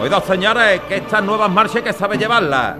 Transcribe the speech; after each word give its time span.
Oído, 0.00 0.20
señores, 0.20 0.80
que 0.82 0.98
estas 0.98 1.24
nuevas 1.24 1.50
marchas 1.50 1.82
que 1.82 1.92
sabe 1.92 2.16
llevarlas. 2.16 2.76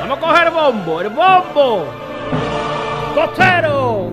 Vamos 0.00 0.16
a 0.16 0.20
coger 0.20 0.46
el 0.46 0.54
bombo, 0.54 1.00
el 1.02 1.08
bombo. 1.10 1.84
¡Costero! 3.14 4.10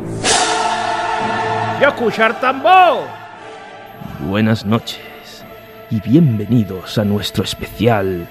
¡Yo 1.82 1.88
escuchar 1.88 2.38
tambor! 2.42 3.04
Buenas 4.28 4.66
noches 4.66 5.00
y 5.90 6.02
bienvenidos 6.02 6.98
a 6.98 7.06
nuestro 7.06 7.46
especial 7.46 8.28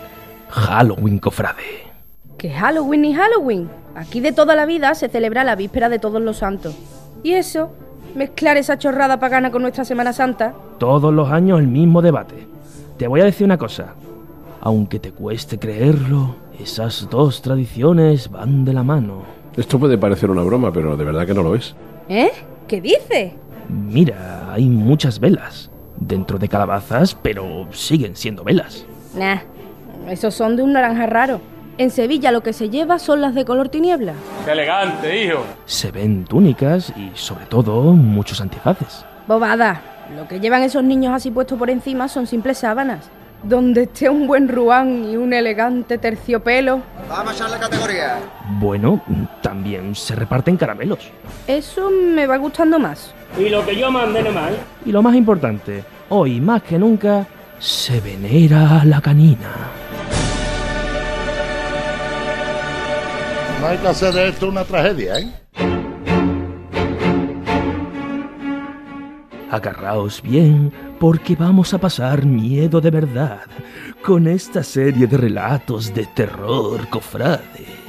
Halloween 0.50 1.18
Cofrade. 1.21 1.89
Que 2.36 2.50
Halloween 2.50 3.00
ni 3.00 3.14
Halloween. 3.14 3.71
Aquí 3.94 4.21
de 4.21 4.32
toda 4.32 4.54
la 4.54 4.66
vida 4.66 4.94
se 4.94 5.08
celebra 5.08 5.43
la 5.43 5.57
víspera 5.57 5.89
de 5.89 5.98
todos 5.98 6.21
los 6.21 6.36
santos. 6.36 6.76
Y 7.22 7.32
eso, 7.32 7.72
mezclar 8.14 8.58
esa 8.58 8.76
chorrada 8.76 9.18
pagana 9.18 9.50
con 9.50 9.62
nuestra 9.62 9.86
Semana 9.86 10.12
Santa. 10.12 10.53
Todos 10.79 11.14
los 11.14 11.30
años 11.30 11.61
el 11.61 11.66
mismo 11.66 12.03
debate. 12.03 12.46
Te 12.98 13.07
voy 13.07 13.20
a 13.20 13.25
decir 13.25 13.44
una 13.44 13.58
cosa. 13.58 13.94
Aunque 14.61 14.98
te 14.98 15.12
cueste 15.12 15.56
creerlo, 15.56 16.34
esas 16.58 17.08
dos 17.08 17.40
tradiciones 17.43 18.29
van 18.29 18.64
de 18.64 18.72
la 18.72 18.82
mano. 18.82 19.22
Esto 19.56 19.79
puede 19.79 19.96
parecer 19.96 20.30
una 20.30 20.43
broma, 20.43 20.72
pero 20.72 20.96
de 20.96 21.04
verdad 21.04 21.25
que 21.25 21.32
no 21.32 21.44
lo 21.44 21.54
es. 21.54 21.76
¿Eh? 22.08 22.32
¿Qué 22.66 22.80
dice? 22.80 23.34
Mira, 23.68 24.53
hay 24.53 24.68
muchas 24.68 25.20
velas. 25.20 25.70
Dentro 25.96 26.39
de 26.39 26.48
calabazas, 26.48 27.14
pero 27.14 27.68
siguen 27.70 28.16
siendo 28.16 28.42
velas. 28.42 28.84
Nah, 29.17 29.39
esos 30.08 30.34
son 30.34 30.56
de 30.56 30.64
un 30.64 30.72
naranja 30.72 31.06
raro. 31.06 31.40
En 31.76 31.90
Sevilla 31.90 32.33
lo 32.33 32.42
que 32.42 32.53
se 32.53 32.69
lleva 32.69 32.98
son 32.98 33.20
las 33.20 33.36
de 33.36 33.44
color 33.44 33.69
tiniebla. 33.69 34.14
¡Qué 34.44 34.50
elegante, 34.50 35.25
hijo! 35.25 35.44
Se 35.67 35.92
ven 35.92 36.25
túnicas 36.25 36.92
y, 36.97 37.12
sobre 37.14 37.47
todo, 37.47 37.92
muchos 37.92 38.41
antifaces. 38.41 39.05
Bobada. 39.28 39.80
Lo 40.14 40.27
que 40.27 40.41
llevan 40.41 40.62
esos 40.62 40.83
niños 40.83 41.12
así 41.14 41.30
puestos 41.30 41.58
por 41.58 41.70
encima 41.70 42.08
son 42.08 42.27
simples 42.27 42.59
sábanas. 42.59 43.11
Donde 43.42 43.83
esté 43.83 44.09
un 44.09 44.27
buen 44.27 44.48
ruán 44.48 45.05
y 45.05 45.17
un 45.17 45.33
elegante 45.33 45.98
terciopelo. 45.98 46.81
Vamos 47.09 47.33
a 47.33 47.37
echar 47.37 47.51
la 47.51 47.59
categoría. 47.59 48.19
Bueno, 48.59 49.03
también 49.42 49.95
se 49.95 50.17
reparten 50.17 50.56
caramelos. 50.56 51.11
Eso 51.47 51.91
me 51.91 52.27
va 52.27 52.36
gustando 52.39 52.79
más. 52.79 53.14
Y 53.39 53.48
lo 53.48 53.64
que 53.64 53.77
yo 53.77 53.91
mandé 53.91 54.23
no 54.23 54.33
mal. 54.33 54.56
Y 54.84 54.91
lo 54.91 55.03
más 55.03 55.14
importante, 55.14 55.84
hoy 56.09 56.41
más 56.41 56.62
que 56.62 56.79
nunca, 56.79 57.27
se 57.59 58.01
venera 58.01 58.81
a 58.81 58.84
la 58.84 59.01
canina. 59.01 59.51
No 63.61 63.67
hay 63.67 63.77
que 63.79 63.89
hacer 63.89 64.14
de 64.14 64.29
esto 64.29 64.48
una 64.48 64.64
tragedia, 64.64 65.19
¿eh? 65.19 65.33
Agarraos 69.51 70.21
bien, 70.23 70.73
porque 71.01 71.35
vamos 71.37 71.73
a 71.73 71.79
pasar 71.79 72.27
miedo 72.27 72.81
de 72.81 72.91
verdad 72.91 73.41
con 74.05 74.27
esta 74.29 74.63
serie 74.63 75.07
de 75.07 75.17
relatos 75.17 75.93
de 75.95 76.07
terror, 76.07 76.87
cofrade. 76.89 77.41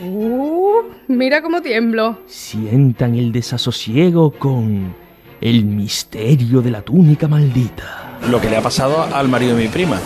Uh, 0.04 0.82
mira 1.08 1.42
cómo 1.42 1.62
tiemblo. 1.62 2.20
Sientan 2.26 3.16
el 3.16 3.32
desasosiego 3.32 4.32
con 4.32 4.94
el 5.42 5.66
misterio 5.66 6.62
de 6.62 6.72
la 6.72 6.82
túnica 6.82 7.28
maldita. 7.28 8.18
lo 8.30 8.40
que 8.42 8.50
le 8.50 8.58
ha 8.58 8.62
pasado 8.62 9.04
al 9.14 9.28
marido 9.30 9.56
de 9.56 9.64
mi 9.64 9.70
prima. 9.70 9.98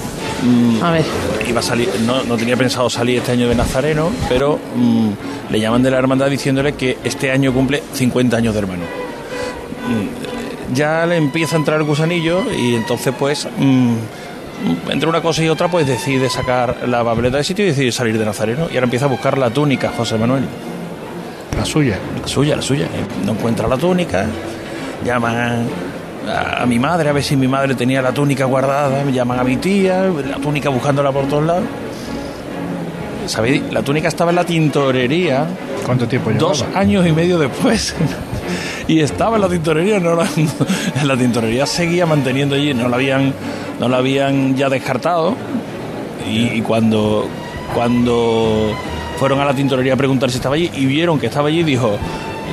Mm, 0.44 0.84
A 0.84 0.92
ver. 0.92 1.06
Iba 1.48 1.60
a 1.60 1.64
salir, 1.64 1.88
no, 2.06 2.24
no 2.24 2.36
tenía 2.38 2.58
pensado 2.58 2.90
salir 2.90 3.18
este 3.20 3.32
año 3.32 3.48
de 3.48 3.56
Nazareno, 3.56 4.10
pero 4.30 4.60
mm, 4.76 5.52
le 5.52 5.60
llaman 5.60 5.82
de 5.84 5.92
la 5.92 5.98
hermandad 6.00 6.30
diciéndole 6.30 6.74
que 6.74 6.98
este 7.04 7.32
año 7.32 7.54
cumple 7.54 7.82
50 7.94 8.38
años 8.38 8.54
de 8.54 8.60
hermano. 8.60 8.84
Mm, 9.88 10.23
ya 10.74 11.06
le 11.06 11.18
empieza 11.18 11.56
a 11.56 11.60
entrar 11.60 11.80
el 11.80 11.86
gusanillo 11.86 12.44
y 12.52 12.76
entonces 12.76 13.14
pues 13.18 13.48
mm, 13.58 13.94
entre 14.90 15.10
una 15.10 15.22
cosa 15.22 15.44
y 15.44 15.50
otra 15.50 15.70
pues 15.70 15.88
decide 15.88 16.30
sacar 16.30 16.88
la 16.88 17.04
papeleta 17.04 17.38
de 17.38 17.44
sitio 17.44 17.66
y 17.66 17.70
decide 17.70 17.92
salir 17.92 18.18
de 18.18 18.26
Nazareno 18.26 18.68
y 18.72 18.76
ahora 18.76 18.86
empieza 18.86 19.06
a 19.06 19.10
buscar 19.10 19.38
la 19.38 19.50
túnica 19.50 19.92
José 19.96 20.18
Manuel. 20.18 20.46
La 21.58 21.66
suya. 21.66 21.98
La 22.22 22.28
suya, 22.28 22.56
la 22.56 22.62
suya. 22.62 22.88
No 23.26 23.34
encuentra 23.34 23.68
la 23.68 23.78
túnica, 23.78 24.26
llaman 25.06 25.68
a, 26.28 26.62
a 26.64 26.66
mi 26.66 26.80
madre 26.80 27.10
a 27.10 27.14
ver 27.14 27.24
si 27.24 27.36
mi 27.36 27.48
madre 27.48 27.76
tenía 27.76 28.02
la 28.02 28.12
túnica 28.12 28.46
guardada, 28.46 29.04
llaman 29.06 29.40
a 29.40 29.44
mi 29.44 29.58
tía, 29.58 30.04
la 30.04 30.38
túnica 30.38 30.70
buscándola 30.70 31.12
por 31.12 31.28
todos 31.28 31.44
lados. 31.46 31.64
¿Sabéis? 33.28 33.62
La 33.72 33.82
túnica 33.82 34.08
estaba 34.08 34.32
en 34.32 34.36
la 34.36 34.44
tintorería 34.46 35.48
¿Cuánto 35.86 36.08
tiempo 36.08 36.30
llevaba? 36.32 36.50
dos 36.50 36.66
años 36.76 37.06
y 37.08 37.12
medio 37.12 37.38
después. 37.40 37.96
y 38.88 39.00
estaba 39.00 39.36
en 39.38 39.42
la 39.42 39.50
tintorería, 39.50 40.00
no 40.00 40.16
la, 40.16 40.28
en 40.36 41.08
la 41.08 41.18
tintorería 41.18 41.66
seguía 41.66 42.06
manteniendo 42.06 42.56
allí, 42.56 42.74
no 42.74 42.88
la 42.90 42.96
habían, 42.98 43.34
no 43.80 43.90
la 43.90 43.98
habían 43.98 44.56
ya 44.56 44.70
descartado. 44.70 45.36
Y, 46.30 46.48
y 46.58 46.62
cuando, 46.62 47.28
cuando 47.76 48.74
fueron 49.18 49.40
a 49.40 49.46
la 49.46 49.54
tintorería 49.54 49.94
a 49.94 49.98
preguntar 49.98 50.30
si 50.32 50.38
estaba 50.38 50.56
allí 50.56 50.70
y 50.76 50.86
vieron 50.86 51.20
que 51.20 51.28
estaba 51.28 51.48
allí, 51.50 51.64
dijo 51.64 51.98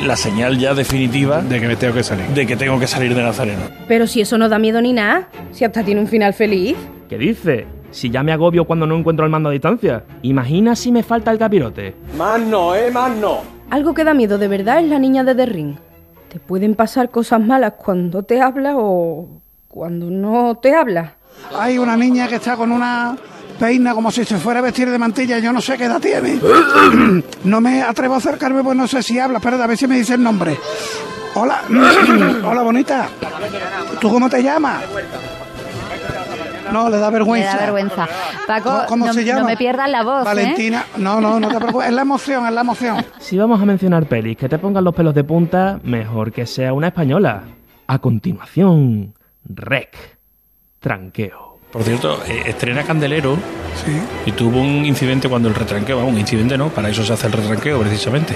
la 0.05 0.17
señal 0.17 0.57
ya 0.59 0.73
definitiva 0.73 1.43
De 1.43 1.61
que 1.61 1.67
me 1.67 1.77
tengo 1.77 1.93
que 1.95 2.03
salir. 2.03 2.27
de 2.29 2.47
que 2.47 2.57
tengo 2.57 2.79
que 2.79 2.87
salir 2.87 3.15
de 3.15 3.23
Nazareno. 3.23 3.63
Pero 3.87 4.07
si 4.07 4.21
eso 4.21 4.39
no 4.39 4.49
da 4.49 4.59
miedo 4.59 4.81
ni 4.81 4.93
nada, 4.93 5.29
si 5.53 5.65
hasta 5.65 5.83
tiene 5.85 6.01
un 6.01 6.07
final 6.09 6.33
feliz. 6.35 6.77
¿Qué 7.09 7.19
dice? 7.19 7.67
Si 7.91 8.11
ya 8.11 8.23
me 8.23 8.33
agobio 8.33 8.65
cuando 8.65 8.87
no 8.87 8.97
encuentro 8.97 9.25
el 9.25 9.31
mando 9.31 9.49
a 9.49 9.53
distancia. 9.53 10.05
Imagina 10.23 10.77
si 10.77 10.93
me 10.93 11.03
falta 11.03 11.31
el 11.31 11.39
capirote. 11.39 11.95
Más 12.17 12.41
no, 12.41 12.75
¿eh? 12.75 12.91
Más 12.91 13.15
no. 13.17 13.39
Algo 13.71 13.95
que 13.95 14.05
da 14.05 14.15
miedo 14.15 14.39
de 14.39 14.49
verdad 14.49 14.81
es 14.81 14.89
la 14.89 14.99
niña 14.99 15.25
de 15.25 15.35
The 15.35 15.47
Ring. 15.47 15.77
Te 16.29 16.39
pueden 16.39 16.75
pasar 16.75 17.11
cosas 17.11 17.41
malas 17.41 17.75
cuando 17.75 18.23
te 18.23 18.41
habla 18.41 18.75
o 18.77 19.29
cuando 19.69 20.11
no 20.11 20.57
te 20.63 20.75
habla. 20.75 21.15
Hay 21.57 21.79
una 21.79 21.97
niña 21.97 22.29
que 22.29 22.37
está 22.37 22.57
con 22.57 22.71
una 22.71 23.17
peina 23.59 23.95
como 23.95 24.11
si 24.11 24.25
se 24.25 24.39
fuera 24.39 24.61
a 24.61 24.63
vestir 24.63 24.89
de 24.89 24.99
mantilla, 24.99 25.39
yo 25.39 25.53
no 25.53 25.61
sé 25.61 25.77
qué 25.77 25.85
edad 25.85 26.01
tiene. 26.01 26.41
No 27.45 27.61
me 27.61 27.83
atrevo 27.83 28.15
a 28.15 28.19
acercarme 28.19 28.63
porque 28.63 28.79
no 28.79 28.87
sé 28.87 29.03
si 29.03 29.19
habla, 29.19 29.41
pero 29.41 29.63
a 29.63 29.67
ver 29.67 29.77
si 29.77 29.87
me 29.87 29.97
dice 29.97 30.15
el 30.15 30.23
nombre. 30.23 30.57
Hola, 31.35 31.63
hola 32.45 32.63
bonita. 32.63 33.09
¿Tú 34.01 34.11
cómo 34.11 34.29
te 34.29 34.43
llamas? 34.43 34.83
No, 36.73 36.89
le 36.89 36.99
da 36.99 37.07
Me 37.11 37.19
vergüenza. 37.19 37.53
da 37.57 37.59
vergüenza. 37.61 38.09
Paco, 38.47 38.71
¿Cómo, 38.71 38.87
cómo 38.87 39.07
no, 39.07 39.13
se 39.13 39.25
llama? 39.25 39.41
no 39.41 39.47
me 39.47 39.57
pierdas 39.57 39.89
la 39.91 40.03
voz, 40.03 40.23
¿eh? 40.23 40.25
Valentina. 40.25 40.85
No, 40.97 41.21
no, 41.21 41.39
no 41.41 41.49
te 41.49 41.57
preocupes. 41.57 41.89
Es 41.89 41.95
la 41.95 42.03
emoción, 42.03 42.47
es 42.47 42.53
la 42.53 42.61
emoción. 42.63 43.05
Si 43.19 43.37
vamos 43.37 43.61
a 43.61 43.65
mencionar 43.65 44.07
pelis 44.07 44.37
que 44.37 44.49
te 44.49 44.59
pongan 44.59 44.85
los 44.85 44.95
pelos 44.95 45.15
de 45.15 45.25
punta, 45.25 45.79
mejor 45.83 46.33
que 46.33 46.47
sea 46.47 46.73
una 46.73 46.89
española. 46.89 47.43
A 47.87 47.99
continuación, 47.99 49.15
Rec. 49.45 50.19
Tranqueo. 50.79 51.59
Por 51.73 51.83
cierto, 51.85 52.21
eh, 52.27 52.43
estrena 52.47 52.83
Candelero 52.83 53.37
y 54.27 54.33
tuvo 54.33 54.61
un 54.61 54.85
incidente 54.85 55.29
cuando 55.29 55.49
el 55.49 55.55
retranqueo, 55.55 56.05
un 56.05 56.19
incidente 56.19 56.59
no, 56.59 56.69
para 56.69 56.89
eso 56.89 57.05
se 57.05 57.13
hace 57.13 57.27
el 57.29 57.33
retranqueo 57.33 57.79
precisamente. 57.81 58.35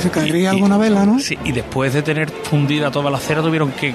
Se 0.00 0.10
caería 0.10 0.42
Y- 0.52 0.56
alguna 0.56 0.76
vela, 0.78 1.04
¿no? 1.06 1.18
Sí, 1.18 1.38
y 1.44 1.52
después 1.52 1.92
de 1.94 2.02
tener 2.02 2.30
fundida 2.30 2.90
toda 2.90 3.10
la 3.10 3.18
cera 3.18 3.42
tuvieron 3.42 3.70
que 3.72 3.94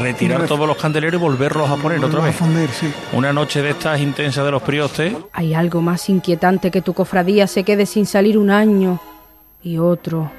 retirar 0.00 0.46
todos 0.46 0.66
los 0.68 0.76
candeleros 0.76 1.20
y 1.20 1.22
volverlos 1.24 1.68
a 1.68 1.76
poner 1.76 1.98
otra 1.98 2.20
Volverlo 2.20 2.22
a 2.22 2.26
vez. 2.26 2.36
fundir, 2.36 2.68
sí. 2.70 2.92
Una 3.12 3.32
noche 3.32 3.60
de 3.62 3.70
estas 3.70 4.00
intensas 4.00 4.44
de 4.44 4.50
los 4.52 4.62
priostes, 4.62 5.12
Hay 5.32 5.52
algo 5.54 5.80
más 5.82 6.08
inquietante 6.08 6.70
que 6.70 6.80
tu 6.82 6.94
cofradía 6.94 7.46
se 7.46 7.64
quede 7.64 7.86
sin 7.86 8.06
salir 8.06 8.38
un 8.38 8.50
año 8.50 9.00
y 9.62 9.78
otro 9.78 10.30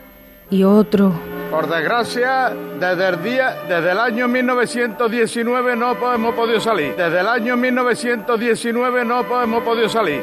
y 0.50 0.64
otro. 0.64 1.12
Por 1.52 1.70
desgracia, 1.70 2.54
desde 2.80 3.10
el 3.10 3.24
día, 3.24 3.58
desde 3.68 3.92
el 3.92 4.00
año 4.00 4.28
1919 4.30 5.76
no 5.76 5.92
hemos 6.14 6.34
podido 6.34 6.62
salir. 6.62 6.96
Desde 6.96 7.20
el 7.20 7.28
año 7.28 7.58
1919 7.58 9.04
no 9.06 9.26
hemos 9.44 9.64
podido 9.64 9.90
salir. 9.90 10.22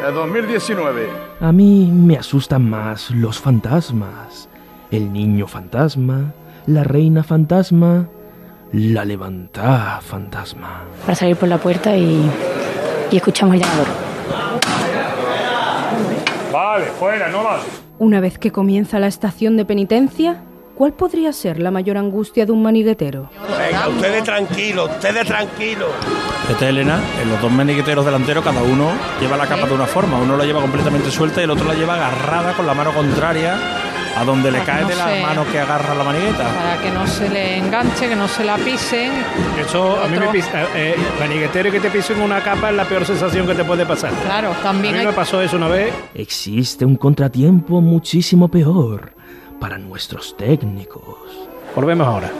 De 0.00 0.10
2019. 0.12 1.08
A 1.40 1.52
mí 1.52 1.90
me 1.92 2.16
asustan 2.16 2.68
más 2.70 3.10
los 3.10 3.38
fantasmas. 3.38 4.48
El 4.90 5.12
niño 5.12 5.46
fantasma, 5.46 6.32
la 6.66 6.84
reina 6.84 7.22
fantasma, 7.22 8.08
la 8.72 9.04
levantada 9.04 10.00
fantasma. 10.00 10.84
Para 11.02 11.14
salir 11.14 11.36
por 11.36 11.48
la 11.48 11.58
puerta 11.58 11.96
y, 11.96 12.30
y 13.10 13.16
escuchamos 13.16 13.54
el 13.56 13.60
llamador. 13.60 13.86
Vale, 16.52 16.86
fuera, 16.86 17.28
no 17.28 17.44
más. 17.44 17.60
Una 17.98 18.20
vez 18.20 18.38
que 18.38 18.50
comienza 18.50 18.98
la 18.98 19.06
estación 19.06 19.56
de 19.58 19.66
penitencia, 19.66 20.42
¿cuál 20.80 20.94
podría 20.94 21.30
ser 21.34 21.60
la 21.60 21.70
mayor 21.70 21.98
angustia 21.98 22.46
de 22.46 22.52
un 22.52 22.62
maniguetero? 22.62 23.28
Venga, 23.58 23.86
ustedes 23.88 24.24
tranquilos, 24.24 24.88
ustedes 24.88 25.26
tranquilos. 25.26 25.90
Fíjate, 26.46 26.70
Elena, 26.70 26.98
en 27.22 27.28
los 27.28 27.38
dos 27.42 27.52
maniqueteros 27.52 28.02
delanteros 28.02 28.42
cada 28.42 28.62
uno 28.62 28.90
lleva 29.20 29.36
la 29.36 29.46
capa 29.46 29.66
de 29.66 29.74
una 29.74 29.84
forma. 29.84 30.16
Uno 30.16 30.38
la 30.38 30.46
lleva 30.46 30.62
completamente 30.62 31.10
suelta 31.10 31.42
y 31.42 31.44
el 31.44 31.50
otro 31.50 31.66
la 31.66 31.74
lleva 31.74 31.96
agarrada 31.96 32.54
con 32.54 32.66
la 32.66 32.72
mano 32.72 32.94
contraria 32.94 33.58
a 34.16 34.24
donde 34.24 34.50
le 34.50 34.60
Para 34.60 34.64
que 34.64 34.72
cae 34.72 34.82
no 34.84 34.88
de 34.88 34.94
las 34.96 35.10
se- 35.10 35.20
manos 35.22 35.46
que 35.48 35.58
agarra 35.60 35.94
la 35.94 36.02
manigueta. 36.02 36.48
para 36.48 36.80
que 36.82 36.90
no 36.90 37.06
se 37.06 37.28
le 37.28 37.58
enganche, 37.58 38.08
que 38.08 38.16
no 38.16 38.26
se 38.26 38.44
la 38.44 38.56
pisen. 38.56 39.12
Eso 39.60 40.00
a 40.02 40.08
mí 40.08 40.18
me 40.18 40.28
pisa. 40.28 40.62
Eh, 40.74 40.96
maniguetero 41.20 41.68
y 41.68 41.72
que 41.72 41.80
te 41.80 41.90
pisen 41.90 42.22
una 42.22 42.40
capa 42.42 42.70
es 42.70 42.76
la 42.76 42.86
peor 42.86 43.04
sensación 43.04 43.46
que 43.46 43.54
te 43.54 43.64
puede 43.64 43.84
pasar. 43.84 44.12
Claro, 44.24 44.52
A 44.52 44.62
también 44.62 44.94
mí 44.94 45.00
hay 45.00 45.06
me 45.08 45.12
pasó 45.12 45.42
eso 45.42 45.56
una 45.58 45.68
vez. 45.68 45.92
Existe 46.14 46.86
un 46.86 46.96
contratiempo 46.96 47.82
muchísimo 47.82 48.48
peor 48.48 49.12
para 49.60 49.78
nuestros 49.78 50.36
técnicos. 50.36 51.48
Volvemos 51.76 52.06
ahora. 52.06 52.30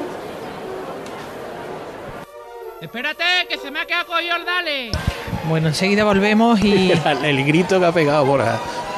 Espérate, 2.80 3.24
que 3.48 3.58
se 3.58 3.70
me 3.70 3.80
ha 3.80 3.86
quedado 3.86 4.18
el 4.18 4.44
dale. 4.44 4.90
Bueno, 5.48 5.68
enseguida 5.68 6.02
volvemos 6.04 6.60
y... 6.60 6.90
el, 6.90 7.24
el 7.24 7.44
grito 7.44 7.78
que 7.78 7.86
ha 7.86 7.92
pegado 7.92 8.24
por, 8.26 8.40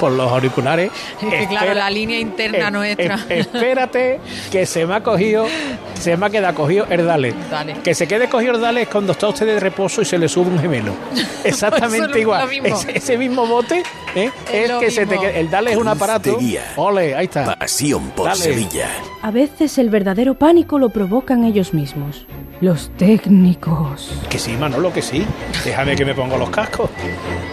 por 0.03 0.11
los 0.13 0.33
auriculares. 0.33 0.91
Es 1.23 1.29
que 1.43 1.47
claro, 1.47 1.75
la 1.75 1.89
línea 1.89 2.19
interna 2.19 2.67
eh, 2.69 2.71
nuestra. 2.73 3.15
eh, 3.29 3.39
espérate, 3.39 4.19
que 4.51 4.67
se 4.67 4.85
me 4.85 4.97
ha 4.97 5.01
cogido, 5.01 5.47
se 5.95 6.17
me 6.17 6.27
ha 6.27 6.31
quedado 6.31 6.55
cogido 6.57 6.87
el 6.91 7.07
dale. 7.07 7.33
Dale. 7.49 7.75
Que 7.85 7.95
se 7.95 8.09
quede 8.09 8.29
cogido 8.29 8.57
el 8.57 8.61
dale 8.61 8.83
es 8.83 8.89
cuando 8.89 9.13
está 9.13 9.29
usted 9.29 9.47
de 9.47 9.61
reposo 9.61 10.03
y 10.03 10.05
se 10.05 10.19
le 10.19 10.29
sube 10.29 10.51
un 10.51 10.59
gemelo. 10.59 10.93
Exactamente 11.45 12.19
igual. 12.19 12.49
mismo. 12.49 12.67
Ese, 12.67 12.99
ese 12.99 13.17
mismo 13.17 13.47
bote 13.47 13.85
¿eh? 14.17 14.31
Es 14.53 14.73
que 14.73 14.91
se 14.91 15.07
te 15.07 15.17
quede- 15.19 15.39
El 15.39 15.49
dale 15.51 15.71
es 15.71 15.77
un 15.77 15.87
aparato. 15.87 16.37
Ole, 16.77 17.15
ahí 17.15 17.27
está. 17.27 17.55
Pasión 17.57 18.11
por 18.11 18.27
Dale. 18.27 18.41
Sevilla. 18.43 18.89
A 19.23 19.31
veces 19.31 19.79
el 19.79 19.89
verdadero 19.89 20.35
pánico 20.35 20.81
lo 20.81 20.89
provocan 20.89 21.45
ellos 21.45 21.73
mismos. 21.75 22.27
Los 22.61 22.91
técnicos. 22.97 24.13
Que 24.29 24.39
sí, 24.39 24.53
Manolo, 24.53 24.93
que 24.93 25.03
sí. 25.03 25.25
Déjame 25.65 25.95
que 25.97 26.05
me 26.05 26.15
pongo 26.15 26.37
los 26.37 26.51
cascos. 26.51 26.91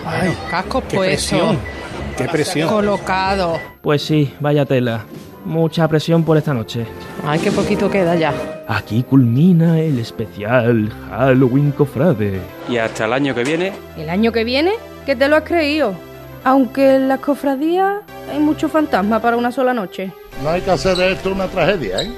Ay, 0.06 0.36
Cascos 0.50 0.84
qué 0.88 0.96
puestos. 0.98 1.30
presión. 1.30 1.60
Qué 2.19 2.25
presión. 2.31 2.69
Colocado. 2.69 3.57
Pues 3.81 4.01
sí, 4.01 4.33
vaya 4.39 4.66
tela. 4.66 5.06
Mucha 5.45 5.88
presión 5.88 6.24
por 6.24 6.36
esta 6.38 6.54
noche. 6.54 6.86
Ay, 7.25 7.39
qué 7.39 7.50
poquito 7.51 7.89
queda 7.89 8.16
ya. 8.16 8.33
Aquí 8.68 9.04
culmina 9.04 9.80
el 9.80 9.98
especial 10.00 10.92
Halloween 11.10 11.71
Cofrade. 11.71 12.42
Y 12.69 12.77
hasta 12.77 13.06
el 13.06 13.13
año 13.13 13.33
que 13.33 13.44
viene, 13.44 13.71
¿El 13.98 14.10
año 14.10 14.31
que 14.31 14.44
viene? 14.44 14.74
¿Qué 15.06 15.16
te 15.16 15.27
lo 15.30 15.38
has 15.38 15.44
creído? 15.44 15.94
Aunque 16.44 16.95
en 16.95 17.07
las 17.07 17.19
cofradías 17.21 18.01
hay 18.31 18.39
mucho 18.39 18.68
fantasma 18.69 19.22
para 19.22 19.38
una 19.38 19.51
sola 19.51 19.74
noche. 19.74 20.12
No 20.44 20.50
hay 20.50 20.62
que 20.62 20.72
hacer 20.72 20.98
de 20.98 21.13
esto 21.13 21.31
una 21.31 21.48
tragedia, 21.48 22.01
¿eh? 22.04 22.12